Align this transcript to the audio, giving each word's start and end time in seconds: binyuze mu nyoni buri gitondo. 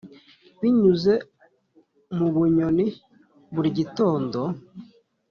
binyuze 0.61 1.13
mu 2.17 2.27
nyoni 2.55 2.87
buri 3.53 3.69
gitondo. 3.77 4.39